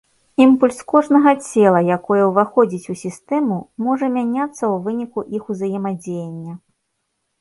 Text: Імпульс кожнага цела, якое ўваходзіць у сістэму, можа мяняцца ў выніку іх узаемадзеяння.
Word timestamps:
Імпульс 0.43 0.77
кожнага 0.91 1.33
цела, 1.47 1.79
якое 1.97 2.17
ўваходзіць 2.31 2.89
у 2.93 2.97
сістэму, 3.03 3.59
можа 3.89 4.05
мяняцца 4.17 4.49
ў 4.49 4.73
выніку 4.89 5.19
іх 5.41 5.53
узаемадзеяння. 5.57 6.53